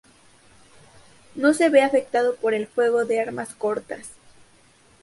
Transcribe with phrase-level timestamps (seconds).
[1.35, 4.09] No se ve afectado por el fuego de armas cortas.